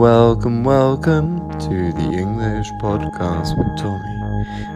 Welcome, 0.00 0.64
welcome 0.64 1.44
to 1.60 1.92
the 1.92 2.12
English 2.14 2.72
podcast 2.80 3.52
with 3.58 3.76
Tommy 3.76 4.16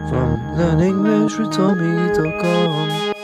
from 0.07 0.37
LearnEnglishwithTommy.com. 0.55 3.14